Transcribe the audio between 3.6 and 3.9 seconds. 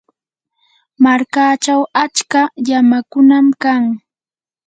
kan.